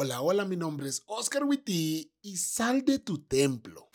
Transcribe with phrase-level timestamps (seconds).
[0.00, 3.88] Hola, hola, mi nombre es Oscar Witty y sal de tu templo.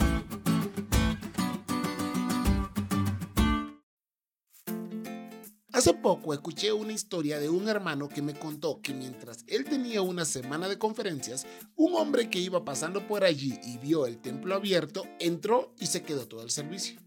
[5.72, 10.02] Hace poco escuché una historia de un hermano que me contó que mientras él tenía
[10.02, 11.46] una semana de conferencias,
[11.78, 16.04] un hombre que iba pasando por allí y vio el templo abierto, entró y se
[16.04, 17.00] quedó todo el servicio.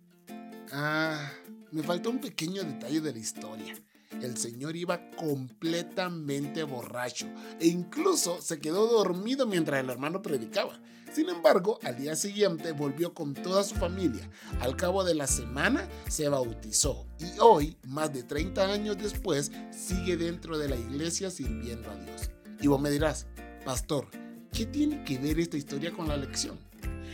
[0.73, 1.33] Ah,
[1.71, 3.75] me faltó un pequeño detalle de la historia
[4.23, 7.27] el señor iba completamente borracho
[7.61, 10.81] e incluso se quedó dormido mientras el hermano predicaba.
[11.13, 14.29] Sin embargo, al día siguiente volvió con toda su familia.
[14.61, 20.17] Al cabo de la semana se bautizó y hoy, más de 30 años después, sigue
[20.17, 22.31] dentro de la iglesia sirviendo a Dios.
[22.61, 23.26] Y vos me dirás,
[23.64, 24.09] pastor,
[24.53, 26.59] ¿qué tiene que ver esta historia con la lección?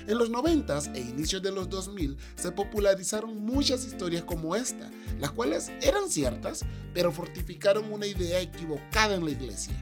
[0.06, 5.30] En los 90 e inicios de los 2000 se popularizaron muchas historias como esta, las
[5.30, 9.74] cuales eran ciertas, pero fortificaron una idea equivocada en la iglesia.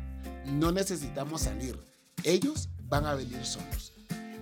[0.46, 1.78] No necesitamos salir,
[2.24, 3.92] ellos van a venir solos.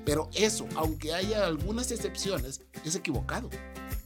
[0.04, 3.50] Pero eso, aunque haya algunas excepciones, es equivocado.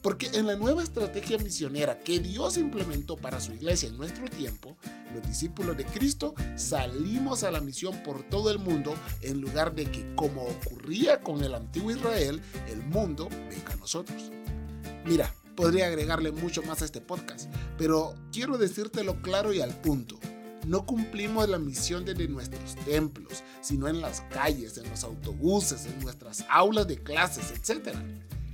[0.02, 4.76] Porque en la nueva estrategia misionera que Dios implementó para su iglesia en nuestro tiempo,
[5.12, 9.90] los discípulos de Cristo salimos a la misión por todo el mundo en lugar de
[9.90, 14.30] que, como ocurría con el antiguo Israel, el mundo venga a nosotros.
[15.04, 20.18] Mira, podría agregarle mucho más a este podcast, pero quiero decírtelo claro y al punto.
[20.66, 25.98] No cumplimos la misión desde nuestros templos, sino en las calles, en los autobuses, en
[26.00, 27.96] nuestras aulas de clases, etc.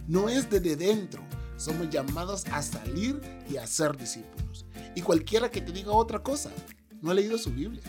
[0.06, 1.22] No es desde dentro,
[1.59, 4.65] somos llamados a salir y a ser discípulos.
[4.98, 6.50] Y cualquiera que te diga otra cosa,
[7.00, 7.84] no ha leído su Biblia.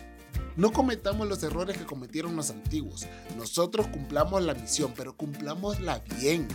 [0.55, 3.07] No cometamos los errores que cometieron los antiguos.
[3.35, 6.47] Nosotros cumplamos la misión, pero cumplámosla bien.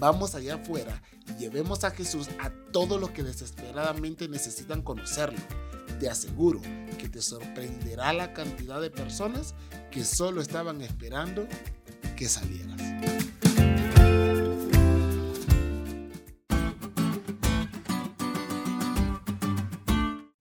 [0.00, 5.38] Vamos allá afuera y llevemos a Jesús a todos los que desesperadamente necesitan conocerlo.
[6.00, 6.60] Te aseguro
[6.98, 9.54] que te sorprenderá la cantidad de personas
[9.92, 11.46] que solo estaban esperando
[12.16, 13.43] que salieras.